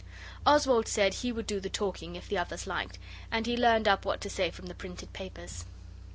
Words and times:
Oswald 0.47 0.87
said 0.87 1.13
he 1.13 1.31
would 1.31 1.45
do 1.45 1.59
the 1.59 1.69
talking 1.69 2.15
if 2.15 2.27
the 2.27 2.35
others 2.35 2.65
liked, 2.65 2.97
and 3.29 3.45
he 3.45 3.55
learned 3.55 3.87
up 3.87 4.03
what 4.03 4.19
to 4.21 4.31
say 4.31 4.49
from 4.49 4.65
the 4.65 4.73
printed 4.73 5.13
papers. 5.13 5.63